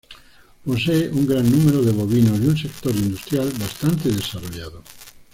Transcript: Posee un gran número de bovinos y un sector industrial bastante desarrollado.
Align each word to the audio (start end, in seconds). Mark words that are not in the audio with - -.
Posee 0.65 1.09
un 1.09 1.27
gran 1.27 1.47
número 1.47 1.83
de 1.83 1.91
bovinos 1.91 2.39
y 2.41 2.47
un 2.47 2.57
sector 2.57 2.95
industrial 2.95 3.51
bastante 3.59 4.09
desarrollado. 4.09 4.81